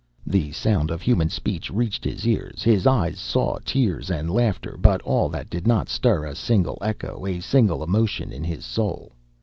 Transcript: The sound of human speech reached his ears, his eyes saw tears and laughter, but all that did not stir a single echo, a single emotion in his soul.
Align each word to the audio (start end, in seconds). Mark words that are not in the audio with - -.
The 0.25 0.51
sound 0.51 0.89
of 0.89 1.03
human 1.03 1.29
speech 1.29 1.69
reached 1.69 2.03
his 2.05 2.25
ears, 2.25 2.63
his 2.63 2.87
eyes 2.87 3.19
saw 3.19 3.59
tears 3.63 4.09
and 4.09 4.31
laughter, 4.31 4.75
but 4.75 4.99
all 5.03 5.29
that 5.29 5.47
did 5.47 5.67
not 5.67 5.89
stir 5.89 6.25
a 6.25 6.33
single 6.33 6.79
echo, 6.81 7.23
a 7.27 7.39
single 7.39 7.83
emotion 7.83 8.31
in 8.31 8.43
his 8.43 8.65
soul. 8.65 9.11